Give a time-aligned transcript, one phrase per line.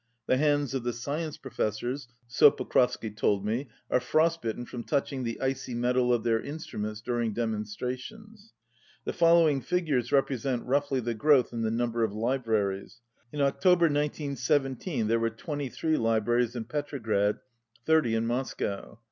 [0.25, 5.23] The hands of the science pro fessors, so Pokrovsky told me, are frostbitten from touching
[5.23, 8.51] the icy metal of their instruments during demonstrations.
[9.05, 12.99] The following figures represent roughly the growth in the number of libraries.
[13.31, 17.37] In October, igiy, there were 23 libraries in Petrograd,
[17.85, 18.97] 30 in Moscow.